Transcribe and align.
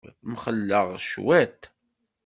Mxelleɣ 0.31 0.87
cwiṭ. 1.07 1.61